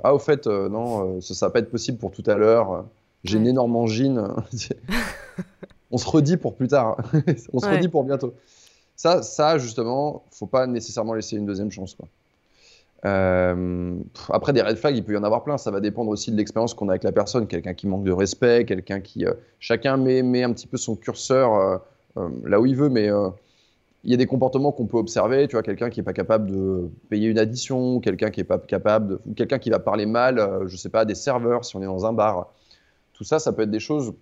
[0.05, 2.35] ah, au fait, euh, non, euh, ça, ça va pas être possible pour tout à
[2.35, 2.85] l'heure.
[3.25, 4.23] J'ai une énorme angine.
[5.91, 6.97] on se redit pour plus tard.
[7.53, 8.35] on se redit pour bientôt.
[8.95, 11.95] Ça, ça, justement, faut pas nécessairement laisser une deuxième chance.
[11.95, 12.07] Quoi.
[14.31, 15.59] après, des red flags, il peut y en avoir plein.
[15.59, 17.47] Ça va dépendre aussi de l'expérience qu'on a avec la personne.
[17.47, 19.25] Quelqu'un qui manque de respect, quelqu'un qui.
[19.59, 21.81] chacun met, met, un petit peu son curseur
[22.45, 23.11] là où il veut, mais
[24.07, 25.49] il y a des comportements qu'on peut observer.
[25.49, 28.59] Tu vois, quelqu'un qui n'est pas capable de payer une addition, quelqu'un qui n'est pas
[28.59, 31.83] capable, de, quelqu'un qui va parler mal, euh, je sais pas, des serveurs si on
[31.83, 32.53] est dans un bar.
[33.15, 34.15] Tout ça, ça peut être des choses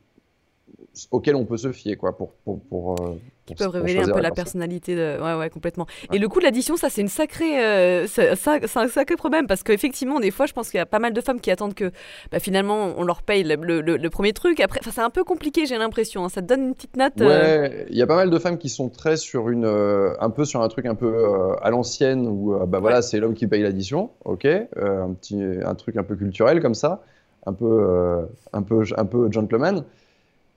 [1.11, 4.21] auxquels on peut se fier, quoi, pour, pour, pour, euh, qui peuvent révéler un peu
[4.21, 5.21] la, personnalité de...
[5.21, 5.87] ouais ouais complètement.
[6.13, 9.63] Et le coup de l'addition ça c'est une sacrée euh, c'est un sacré problème parce
[9.63, 11.93] qu'effectivement des fois je pense qu'il y a pas mal de femmes qui attendent que
[12.33, 14.61] bah, finalement on leur paye le, le, premier truc.
[14.61, 16.29] Après c'est un peu compliqué j'ai l'impression hein.
[16.29, 17.27] ça te donne une petite note euh.
[17.27, 20.45] ouais il y a pas mal de femmes qui sont très sur une un peu
[20.45, 24.11] sur un truc un peu à l'ancienne où bah voilà c'est l'homme qui paye l'addition
[24.25, 27.03] ok un petit un truc un peu culturel comme ça
[27.47, 29.85] un peu un peu un peu gentleman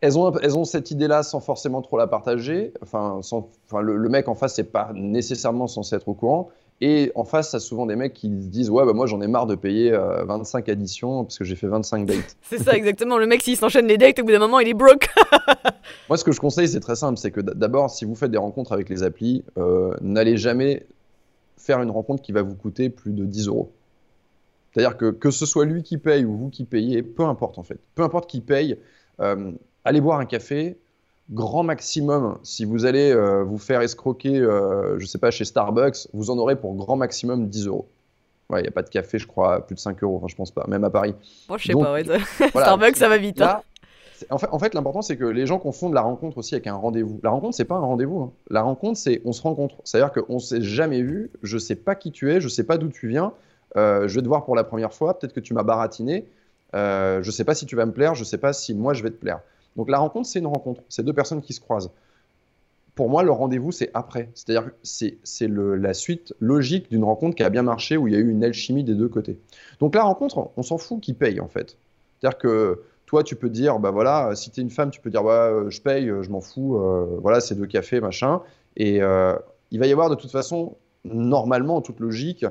[0.01, 2.73] elles ont, elles ont cette idée-là sans forcément trop la partager.
[2.81, 6.49] Enfin, sans, enfin le, mec en face, n'est pas nécessairement censé être au courant.
[6.79, 9.27] Et en face, ça souvent des mecs qui se disent Ouais, bah moi j'en ai
[9.27, 12.37] marre de payer 25 euh, additions parce que j'ai fait 25 dates.
[12.43, 13.17] c'est ça, exactement.
[13.17, 15.09] Le mec, s'il s'enchaîne les dates, au bout d'un moment, il est broke.
[16.09, 18.37] moi, ce que je conseille, c'est très simple c'est que d'abord, si vous faites des
[18.37, 20.85] rencontres avec les applis, euh, n'allez jamais
[21.57, 23.71] faire une rencontre qui va vous coûter plus de 10 euros.
[24.71, 27.63] C'est-à-dire que que ce soit lui qui paye ou vous qui payez, peu importe en
[27.63, 27.79] fait.
[27.95, 28.77] Peu importe qui paye.
[29.19, 29.51] Euh,
[29.87, 30.77] allez boire un café.
[31.29, 36.07] Grand maximum, si vous allez euh, vous faire escroquer, euh, je sais pas, chez Starbucks,
[36.13, 37.85] vous en aurez pour grand maximum 10 euros.
[38.51, 40.35] Il n'y a pas de café, je crois, à plus de 5 euros, enfin, je
[40.35, 41.15] pense pas, même à Paris.
[41.49, 43.41] Moi, je sais pas, Starbucks, ça va vite.
[43.41, 43.59] Hein.
[44.29, 46.75] en fait, en fait l'important, c'est que les gens confondent la rencontre aussi avec un
[46.75, 47.19] rendez-vous.
[47.23, 48.21] La rencontre, c'est pas un rendez-vous.
[48.21, 48.31] Hein.
[48.49, 49.75] La rencontre, c'est on se rencontre.
[49.83, 52.87] C'est-à-dire qu'on s'est jamais vu, je sais pas qui tu es, je sais pas d'où
[52.87, 53.33] tu viens,
[53.75, 56.25] euh, je vais te voir pour la première fois, peut-être que tu m'as baratiné,
[56.73, 59.03] euh, je sais pas si tu vas me plaire, je sais pas si moi je
[59.03, 59.41] vais te plaire.
[59.77, 60.81] Donc la rencontre, c'est une rencontre.
[60.89, 61.91] C'est deux personnes qui se croisent.
[62.95, 64.29] Pour moi, le rendez-vous, c'est après.
[64.33, 68.17] C'est-à-dire c'est, c'est la suite logique d'une rencontre qui a bien marché, où il y
[68.17, 69.39] a eu une alchimie des deux côtés.
[69.79, 71.77] Donc la rencontre, on s'en fout qui paye, en fait.
[72.19, 75.11] C'est-à-dire que toi, tu peux dire, bah voilà, si tu es une femme, tu peux
[75.11, 78.41] dire, bah, je paye, je m'en fous, euh, voilà, c'est deux cafés, machin.
[78.75, 79.35] Et euh,
[79.69, 82.45] il va y avoir de toute façon, normalement, en toute logique,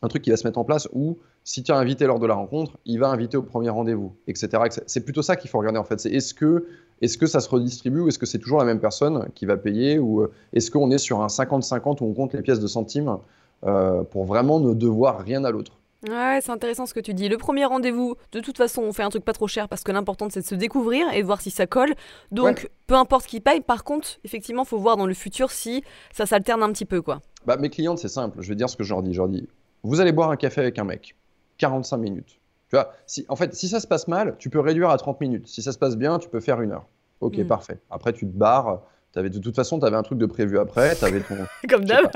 [0.00, 2.26] un truc qui va se mettre en place où si tu as invité lors de
[2.26, 4.62] la rencontre, il va inviter au premier rendez-vous, etc.
[4.86, 5.98] C'est plutôt ça qu'il faut regarder en fait.
[6.00, 6.66] C'est est-ce que,
[7.00, 9.56] est que ça se redistribue ou est-ce que c'est toujours la même personne qui va
[9.56, 12.66] payer ou euh, est-ce qu'on est sur un 50-50 où on compte les pièces de
[12.66, 13.16] centimes
[13.64, 15.72] euh, pour vraiment ne devoir rien à l'autre?
[16.08, 17.28] Ouais, c'est intéressant ce que tu dis.
[17.28, 19.92] Le premier rendez-vous, de toute façon, on fait un truc pas trop cher parce que
[19.92, 21.94] l'important c'est de se découvrir et de voir si ça colle.
[22.30, 23.60] Donc, peu importe qui paye.
[23.60, 27.20] Par contre, effectivement, faut voir dans le futur si ça s'alterne un petit peu, quoi.
[27.44, 28.38] Bah, mes clientes, c'est simple.
[28.40, 29.12] Je vais dire ce que je leur dis.
[29.12, 29.46] Je leur dis,
[29.82, 31.16] vous allez boire un café avec un mec.
[31.60, 32.40] 45 minutes.
[32.68, 35.20] Tu vois, si, en fait, si ça se passe mal, tu peux réduire à 30
[35.20, 35.46] minutes.
[35.46, 36.86] Si ça se passe bien, tu peux faire une heure.
[37.20, 37.46] Ok, mm.
[37.46, 37.78] parfait.
[37.90, 38.82] Après, tu te barres.
[39.16, 40.90] Avais, de toute façon, tu avais un truc de prévu après.
[41.02, 41.34] Avais ton,
[41.68, 42.10] Comme d'hab.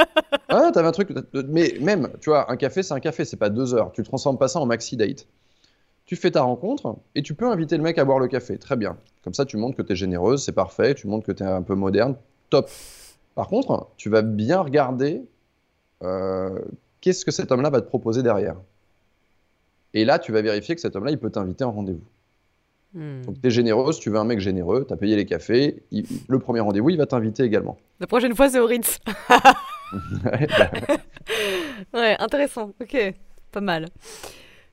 [0.48, 1.10] Ah, tu avais un truc.
[1.48, 3.90] Mais même, tu vois, un café, c'est un café, c'est pas deux heures.
[3.92, 5.26] Tu transformes pas ça en maxi date.
[6.06, 8.58] Tu fais ta rencontre et tu peux inviter le mec à boire le café.
[8.58, 8.96] Très bien.
[9.24, 10.94] Comme ça, tu montres que tu es généreuse, c'est parfait.
[10.94, 12.14] Tu montres que tu es un peu moderne.
[12.50, 12.70] Top.
[13.34, 15.24] Par contre, tu vas bien regarder
[16.04, 16.60] euh,
[17.00, 18.56] qu'est-ce que cet homme-là va te proposer derrière.
[19.94, 22.04] Et là, tu vas vérifier que cet homme-là, il peut t'inviter en rendez-vous.
[22.94, 23.22] Hmm.
[23.22, 25.82] Donc, tu es généreuse, tu veux un mec généreux, tu as payé les cafés,
[26.28, 27.78] le premier rendez-vous, il va t'inviter également.
[28.00, 28.98] La prochaine fois, c'est au Ritz.
[29.30, 30.46] ouais,
[31.92, 32.72] bah ouais, intéressant.
[32.80, 32.96] Ok,
[33.52, 33.86] pas mal.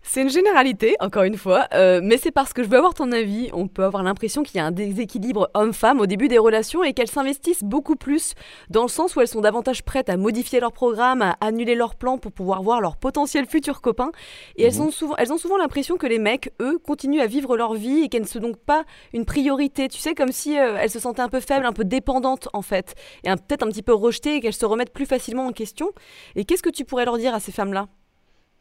[0.03, 3.11] C'est une généralité, encore une fois, euh, mais c'est parce que je veux avoir ton
[3.11, 3.49] avis.
[3.53, 6.93] On peut avoir l'impression qu'il y a un déséquilibre homme-femme au début des relations et
[6.93, 8.33] qu'elles s'investissent beaucoup plus
[8.69, 11.95] dans le sens où elles sont davantage prêtes à modifier leur programme, à annuler leurs
[11.95, 14.11] plans pour pouvoir voir leurs potentiels futurs copains.
[14.55, 14.77] Et elles, mhm.
[14.77, 18.01] sont souvent, elles ont souvent l'impression que les mecs, eux, continuent à vivre leur vie
[18.01, 18.83] et qu'elles ne sont donc pas
[19.13, 19.87] une priorité.
[19.87, 22.63] Tu sais, comme si euh, elles se sentaient un peu faibles, un peu dépendantes en
[22.63, 25.91] fait, et peut-être un petit peu rejetées et qu'elles se remettent plus facilement en question.
[26.35, 27.87] Et qu'est-ce que tu pourrais leur dire à ces femmes-là?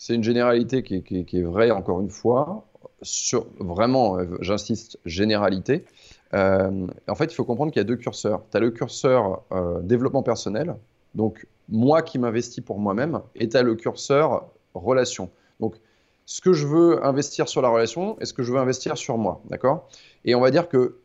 [0.00, 2.66] C'est une généralité qui est, vraie, encore une fois.
[3.58, 5.84] Vraiment, euh, j'insiste, généralité.
[6.32, 8.42] Euh, en fait, il faut comprendre qu'il y a deux curseurs.
[8.50, 10.74] Tu as le curseur euh, développement personnel,
[11.14, 15.28] donc moi qui m'investis pour moi-même, et tu as le curseur relation.
[15.60, 15.76] Donc,
[16.30, 19.18] ce que je veux investir sur la relation et ce que je veux investir sur
[19.18, 19.42] moi.
[19.50, 19.88] D'accord?
[20.24, 21.00] Et on va dire que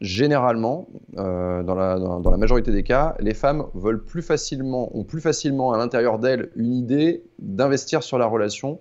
[0.00, 5.02] généralement, euh, dans, la, dans, la, majorité des cas, les femmes veulent plus facilement, ont
[5.02, 8.78] plus facilement à l'intérieur d'elles une idée d'investir sur la relation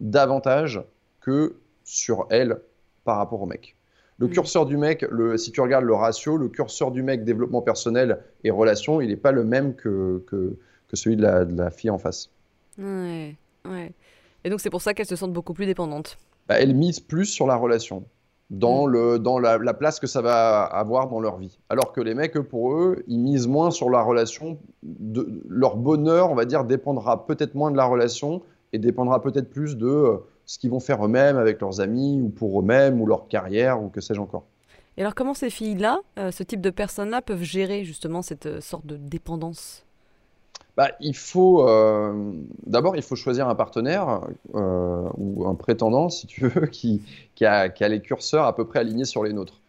[0.00, 0.80] davantage
[1.20, 2.60] que sur elles
[3.02, 3.74] par rapport au mec.
[4.18, 4.30] Le mm.
[4.30, 8.20] curseur du mec, le, si tu regardes le ratio, le curseur du mec développement personnel
[8.44, 11.72] et relation, il n'est pas le même que, que, que celui de la, de la,
[11.72, 12.30] fille en face.
[12.78, 13.34] Ouais,
[13.68, 13.92] ouais.
[14.44, 16.18] Et donc c'est pour ça qu'elles se sentent beaucoup plus dépendantes.
[16.48, 18.04] Bah, elles misent plus sur la relation,
[18.50, 18.90] dans, mm.
[18.90, 21.58] le, dans la, place que ça va avoir dans leur vie.
[21.68, 24.58] Alors que les mecs, pour eux, ils misent moins sur la relation.
[24.82, 29.50] De, leur bonheur, on va dire, dépendra peut-être moins de la relation et dépendra peut-être
[29.50, 33.06] plus de euh, ce qu'ils vont faire eux-mêmes avec leurs amis ou pour eux-mêmes ou
[33.06, 34.44] leur carrière ou que sais-je encore.
[34.96, 38.60] Et alors comment ces filles-là, euh, ce type de personnes-là, peuvent gérer justement cette euh,
[38.60, 39.83] sorte de dépendance?
[40.76, 42.32] Bah, il faut euh,
[42.66, 44.22] d'abord il faut choisir un partenaire
[44.54, 47.02] euh, ou un prétendant si tu veux qui,
[47.34, 49.60] qui, a, les curseurs à peu près alignés sur les nôtres.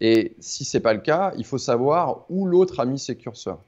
[0.00, 3.58] Et si c'est pas le cas, il faut savoir où l'autre a mis ses curseurs.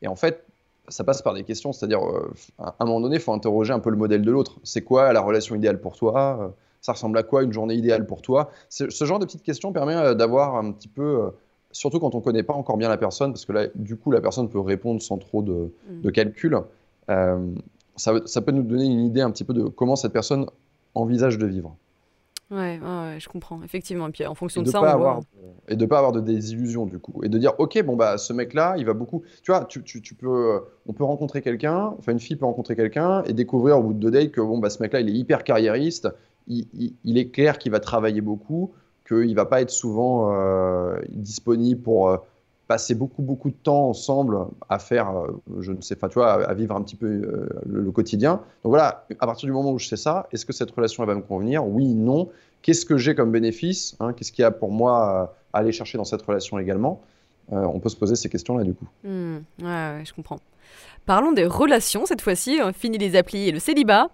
[0.00, 0.44] Et en fait,
[0.88, 3.80] ça passe par des questions, c'est-à-dire euh, à un moment donné, il faut interroger un
[3.80, 4.58] peu le modèle de l'autre.
[4.64, 6.54] C'est quoi la relation idéale pour toi?
[6.80, 8.50] Ça ressemble à quoi une journée idéale pour toi?
[8.68, 11.30] Ce genre de petites questions permet d'avoir un petit peu
[11.72, 14.10] surtout quand on ne connaît pas encore bien la personne, parce que là, du coup,
[14.10, 16.10] la personne peut répondre sans trop de, mm.
[16.12, 16.58] calcul.
[17.10, 17.54] Euh,
[17.96, 20.46] ça, peut nous donner une idée un petit peu de comment cette personne
[20.94, 21.76] envisage de vivre.
[22.50, 22.80] Ouais,
[23.18, 24.08] je comprends, effectivement.
[24.08, 25.20] Et puis en fonction de, ça, on voit...
[25.68, 27.22] Et de ne pas avoir de désillusion, du coup.
[27.22, 29.22] Et de dire, OK, bon, bah, ce mec-là, il va beaucoup.
[29.42, 29.82] Tu vois, tu,
[30.14, 33.92] peux, on peut rencontrer quelqu'un, enfin, une fille peut rencontrer quelqu'un et découvrir au bout
[33.92, 36.08] de deux dates que, bon, bah, ce mec-là, il est hyper carriériste,
[36.46, 38.72] il est clair qu'il va travailler beaucoup
[39.08, 40.87] qu'il ne va pas être souvent euh,
[41.22, 42.16] disponible pour euh,
[42.66, 46.46] passer beaucoup, beaucoup de temps ensemble à faire, euh, je ne sais pas, tu vois,
[46.46, 48.34] à, vivre un petit peu le, quotidien.
[48.62, 51.08] Donc voilà, à partir du moment où je sais ça, est-ce que cette relation elle
[51.08, 51.66] va me convenir?
[51.66, 52.28] Oui, non.
[52.62, 54.12] Qu'est-ce que j'ai comme bénéfice hein?
[54.12, 57.00] Qu'est-ce qu'il y a pour moi à aller chercher dans cette relation également?
[57.50, 58.86] On peut se poser ces questions-là du coup.
[59.04, 60.38] Mmh, ouais, je comprends.
[61.06, 62.60] Parlons des relations cette fois-ci.
[62.74, 64.10] Fini les applis et le célibat.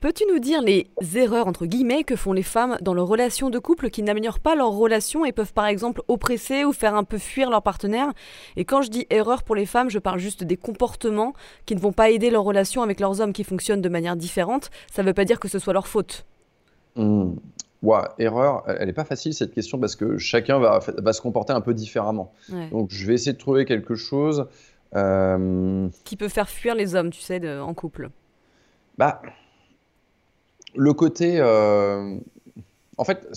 [0.00, 3.58] Peux-tu nous dire les erreurs entre guillemets que font les femmes dans leurs relations de
[3.58, 7.18] couple qui n'améliorent pas leur relation et peuvent par exemple oppresser ou faire un peu
[7.18, 8.12] fuir leur partenaire?
[8.54, 11.32] Et quand je dis erreur pour les femmes, je parle juste des comportements
[11.66, 14.70] qui ne vont pas aider leur relation avec leurs hommes qui fonctionnent de manière différente.
[14.88, 16.26] Ça ne veut pas dire que ce soit leur faute.
[16.94, 17.32] Mmh.
[17.82, 21.52] Ouais, erreur, elle n'est pas facile cette question parce que chacun va, va se comporter
[21.52, 22.32] un peu différemment.
[22.70, 24.46] Donc je vais essayer de trouver quelque chose.
[24.94, 28.10] Euh, qui peut faire fuir les hommes, tu sais, en couple.
[28.96, 29.22] Bah,
[30.74, 31.38] le côté.
[31.40, 32.16] Euh,
[32.96, 33.28] en fait,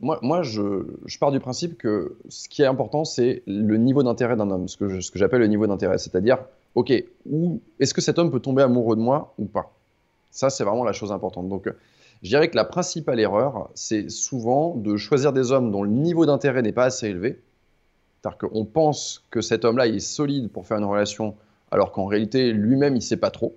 [0.00, 4.36] moi, moi je, pars du principe que ce qui est important, c'est le niveau d'intérêt
[4.36, 5.98] d'un homme, ce que, ce que j'appelle le niveau d'intérêt.
[5.98, 6.38] C'est-à-dire,
[6.74, 9.72] OK, est-ce que cet homme peut tomber amoureux de moi ou pas?
[10.30, 11.48] Ça, c'est vraiment la chose importante.
[11.48, 11.68] Donc,
[12.22, 16.26] je dirais que la principale erreur, c'est souvent de choisir des hommes dont le niveau
[16.26, 17.40] d'intérêt n'est pas assez élevé.
[18.20, 21.36] C'est-à-dire qu'on pense que cet homme-là, il est solide pour faire une relation,
[21.70, 23.54] alors qu'en réalité, lui-même, il ne sait pas trop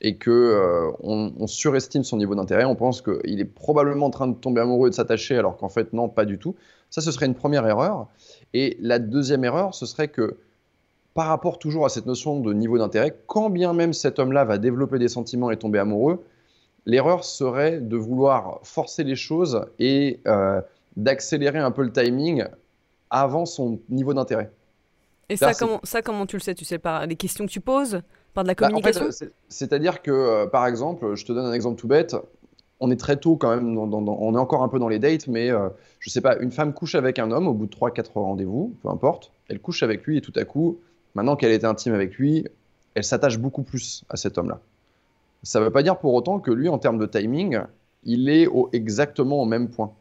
[0.00, 4.28] et que euh, on, surestime son niveau d'intérêt, on pense qu'il est probablement en train
[4.28, 6.54] de tomber amoureux et de s'attacher, alors qu'en fait non, pas du tout.
[6.90, 8.06] Ça, ce serait une première erreur.
[8.54, 10.38] Et la deuxième erreur, ce serait que
[11.14, 14.56] par rapport toujours à cette notion de niveau d'intérêt, quand bien même cet homme-là va
[14.58, 16.24] développer des sentiments et tomber amoureux,
[16.86, 20.60] l'erreur serait de vouloir forcer les choses et euh,
[20.96, 22.44] d'accélérer un peu le timing
[23.10, 24.52] avant son niveau d'intérêt.
[25.28, 26.54] Et ça comment, ça, comment tu le sais?
[26.54, 28.00] Tu sais par les questions que tu poses?
[28.42, 29.08] De la bah, communication?
[29.48, 32.16] C'est-à-dire que, euh, par exemple, je te donne un exemple tout bête.
[32.80, 35.50] on est très tôt quand même, on est encore un peu dans les dates, mais
[35.50, 38.76] euh, je sais pas, une femme couche avec un homme au bout de 3-4 rendez-vous,
[38.82, 40.78] peu importe, elle couche avec lui et tout à coup,
[41.14, 42.46] maintenant qu'elle est intime avec lui,
[42.94, 44.60] elle s'attache beaucoup plus à cet homme-là.
[45.42, 47.60] Ça ne veut pas dire pour autant que lui, en termes de timing,
[48.04, 49.92] il est au, exactement au même point.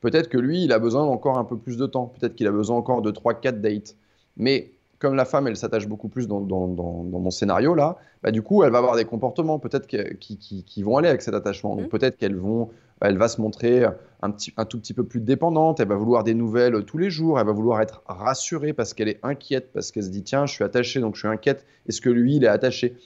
[0.00, 2.06] Peut-être que lui, il a besoin d'encore un peu plus de temps.
[2.06, 3.96] Peut-être qu'il a besoin encore de 3-4 dates.
[4.36, 8.64] Mais comme la femme, elle s'attache beaucoup plus dans, mon scénario là, bah, du coup,
[8.64, 11.76] elle va avoir des comportements peut-être qui, vont aller avec cet attachement.
[11.76, 11.88] Donc mmh.
[11.88, 13.84] peut-être qu'elle vont, elle va se montrer
[14.22, 15.78] un, petit, un tout petit peu plus dépendante.
[15.80, 17.38] Elle va vouloir des nouvelles tous les jours.
[17.38, 20.54] Elle va vouloir être rassurée parce qu'elle est inquiète, parce qu'elle se dit tiens, je
[20.54, 21.64] suis attachée, donc je suis inquiète.
[21.88, 22.96] Est-ce que lui, il est attaché?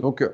[0.00, 0.26] Donc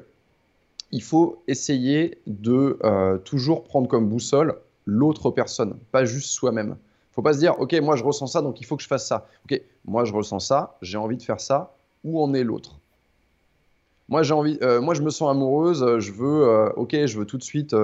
[0.93, 6.77] il faut essayer de euh, toujours prendre comme boussole l'autre personne, pas juste soi-même.
[7.19, 8.87] Il faut pas se dire, ok, moi je ressens ça, donc il faut que je
[8.87, 9.27] fasse ça.
[9.45, 11.75] Ok, moi je ressens ça, j'ai envie de faire ça.
[12.05, 12.79] Où en est l'autre?
[14.09, 17.25] Moi j'ai envie, euh, moi je me sens amoureuse, je veux, euh, ok, je veux
[17.27, 17.75] tout de suite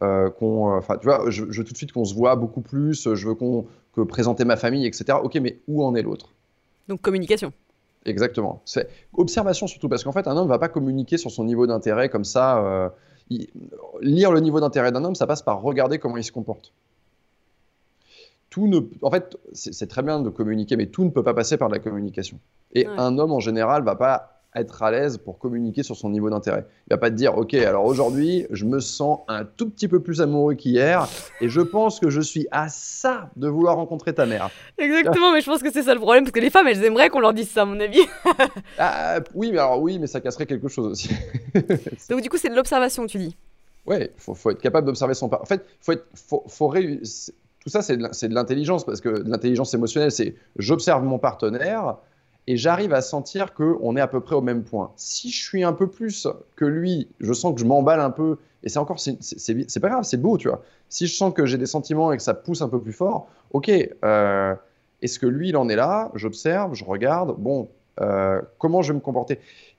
[0.00, 3.28] qu'on, enfin tu vois, je, veux tout de suite qu'on se voit beaucoup plus, je
[3.28, 5.18] veux qu'on que présenter ma famille, etc.
[5.22, 6.30] Ok, mais où en est l'autre?
[6.88, 7.52] Donc communication.
[8.06, 8.62] Exactement.
[8.64, 11.66] C'est observation surtout, parce qu'en fait, un homme ne va pas communiquer sur son niveau
[11.66, 12.64] d'intérêt comme ça.
[12.64, 12.88] Euh,
[14.00, 16.72] lire le niveau d'intérêt d'un homme, ça passe par regarder comment il se comporte.
[18.50, 18.80] Tout ne...
[19.02, 21.78] En fait, c'est très bien de communiquer, mais tout ne peut pas passer par la
[21.78, 22.38] communication.
[22.74, 26.28] Et un homme, en général, va pas être à l'aise pour communiquer sur son niveau
[26.30, 26.66] d'intérêt.
[26.88, 30.00] Il va pas te dire, ok, alors aujourd'hui, je me sens un tout petit peu
[30.00, 31.08] plus amoureux qu'hier,
[31.40, 34.50] et je pense que je suis à ça de vouloir rencontrer ta mère.
[34.78, 37.10] Exactement, mais je pense que c'est ça le problème, parce que les femmes, elles aimeraient
[37.10, 38.02] qu'on leur dise ça, à mon avis.
[38.78, 41.10] ah, oui, mais alors oui, mais ça casserait quelque chose aussi.
[42.10, 43.36] Donc du coup, c'est de l'observation, tu dis.
[43.86, 46.68] Ouais, il faut, être capable d'observer son En fait, faut être, faut, faut
[47.60, 51.96] tout ça, c'est de l'intelligence, parce que l'intelligence émotionnelle, c'est j'observe mon partenaire,
[52.46, 54.90] et j'arrive à sentir qu'on est à peu près au même point.
[54.96, 58.38] Si je suis un peu plus que lui, je sens que je m'emballe un peu,
[58.64, 60.62] et c'est encore, c'est pas grave, c'est beau, tu vois.
[60.88, 63.28] Si je sens que j'ai des sentiments et que ça pousse un peu plus fort,
[63.52, 63.70] ok,
[64.04, 64.54] euh,
[65.02, 66.10] est-ce que lui, il en est là?
[66.14, 67.68] J'observe, je regarde, bon,
[68.00, 69.38] euh, comment je vais me comporter?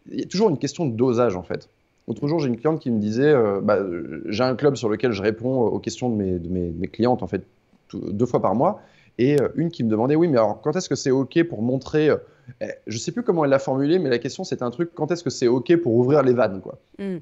[0.09, 1.67] Il y a toujours une question de dosage, en fait.
[2.07, 3.79] L'autre jour, j'ai une cliente qui me disait, euh, bah,
[4.27, 7.27] j'ai un club sur lequel je réponds aux questions de mes, de mes clientes, en
[7.27, 7.43] fait,
[7.95, 8.81] deux fois par mois,
[9.17, 12.09] et une qui me demandait, oui, mais alors quand est-ce que c'est ok pour montrer
[12.59, 15.11] eh, je sais plus comment elle l'a formulé, mais la question c'était un truc quand
[15.11, 16.79] est-ce que c'est ok pour ouvrir les vannes quoi?
[16.99, 17.17] Mm.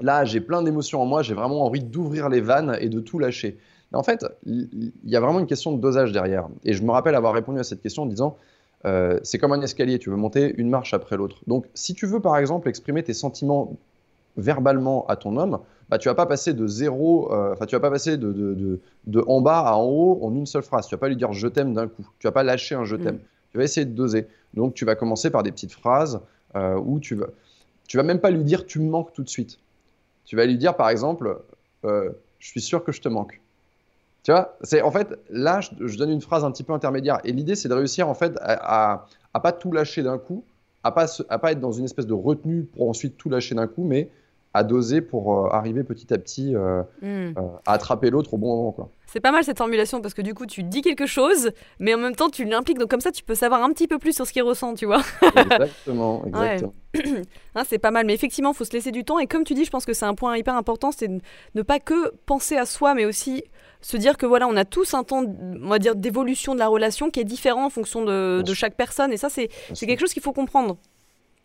[0.00, 3.18] Là, j'ai plein d'émotions en moi, j'ai vraiment envie d'ouvrir les vannes et de tout
[3.18, 3.58] lâcher.
[3.92, 6.48] Mais en fait, il y a vraiment une question de dosage derrière.
[6.64, 8.36] Et je me rappelle avoir répondu à cette question en disant
[8.86, 11.36] euh, c'est comme un escalier, tu veux monter une marche après l'autre.
[11.46, 13.76] Donc, si tu veux par exemple exprimer tes sentiments
[14.36, 17.80] verbalement à ton homme, bah, tu vas pas passer de zéro, euh, enfin, tu vas
[17.80, 20.86] pas passer de, de, de, en bas à en haut en une seule phrase.
[20.86, 22.06] Tu vas pas lui dire je t'aime d'un coup.
[22.20, 23.02] Tu vas pas lâcher un je mm.
[23.02, 23.18] t'aime.
[23.50, 24.28] Tu vas essayer de doser.
[24.54, 26.20] Donc, tu vas commencer par des petites phrases
[26.54, 27.26] euh, où tu vas,
[27.88, 29.58] tu vas même pas lui dire tu me manques tout de suite.
[30.24, 31.40] Tu vas lui dire, par exemple,
[31.84, 33.40] euh, je suis sûr que je te manque.
[34.22, 37.18] Tu vois, c'est en fait là, je, donne une phrase un petit peu intermédiaire.
[37.24, 40.44] Et l'idée, c'est de réussir en fait à, à, pas tout lâcher d'un coup,
[40.84, 43.66] à pas à pas être dans une espèce de retenue pour ensuite tout lâcher d'un
[43.66, 44.10] coup, mais
[44.52, 47.06] à doser pour euh, arriver petit à petit euh, hmm.
[47.06, 47.32] euh,
[47.66, 48.72] à attraper l'autre au bon moment.
[48.72, 48.90] Quoi.
[49.06, 51.98] C'est pas mal cette formulation parce que du coup tu dis quelque chose, mais en
[51.98, 54.26] même temps tu l'impliques, donc comme ça tu peux savoir un petit peu plus sur
[54.26, 55.02] ce qu'il ressent, tu vois.
[55.36, 56.74] exactement, exactement.
[57.54, 59.54] Hein, c'est pas mal, mais effectivement il faut se laisser du temps et comme tu
[59.54, 62.66] dis, je pense que c'est un point hyper important, c'est ne pas que penser à
[62.66, 63.44] soi, mais aussi
[63.80, 66.68] se dire que voilà, on a tous un temps, on va dire, d'évolution de la
[66.68, 70.12] relation qui est différent en fonction de, de chaque personne, et ça c'est quelque chose
[70.12, 70.76] qu'il faut comprendre.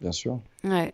[0.02, 0.40] Bien sûr.
[0.64, 0.92] Ouais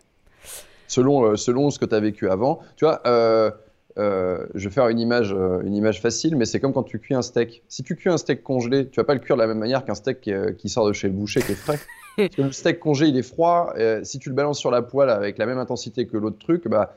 [0.92, 2.60] selon, euh, selon ce que tu as vécu avant.
[2.76, 3.50] Tu vois, euh,
[3.98, 7.16] euh, je vais faire une image, une image facile, mais c'est comme quand tu cuis
[7.16, 7.64] un steak.
[7.70, 9.86] Si tu cuis un steak congelé, tu vas pas le cuire de la même manière
[9.86, 11.80] qu'un steak qui, sort de chez le boucher qui est frais.
[12.18, 13.74] Parce que le steak congelé, il est froid.
[14.04, 16.94] si tu le balances sur la poêle avec la même intensité que l'autre truc, bah,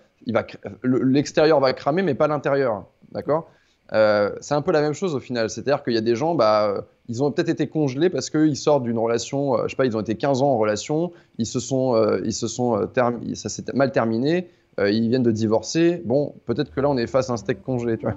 [0.83, 2.85] l'extérieur va cramer, mais pas l'intérieur.
[3.13, 3.49] D'accord?
[3.93, 5.51] Euh, c'est un peu la même chose au final.
[5.51, 8.85] C'est-à-dire qu'il y a des gens, bah, ils ont peut-être été congelés parce qu'ils sortent
[8.85, 11.61] d'une relation, euh, je sais pas, ils ont été 15 ans en relation, ils se
[11.61, 12.89] sont, euh, ils se sont
[13.35, 16.03] ça s'est mal terminé, ils viennent de divorcer.
[16.05, 18.17] Bon, peut-être que là, on est face à un steak congelé, tu vois.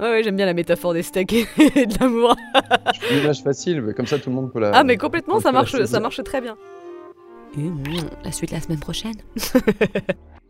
[0.00, 2.34] ouais, j'aime bien la métaphore des steaks et de l'amour.
[3.10, 4.70] une image facile, mais comme ça, tout le monde peut la.
[4.72, 6.56] Ah, mais complètement, ça marche, ça marche très bien.
[8.24, 9.16] la suite la semaine prochaine.